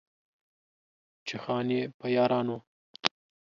چې 1.27 1.35
خان 1.43 1.67
يې، 1.75 1.83
په 1.99 2.05
يارانو 2.15 2.57